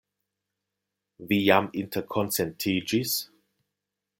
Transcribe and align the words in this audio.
Vi 1.33 1.37
jam 1.49 1.69
interkonsentiĝis? 1.83 3.15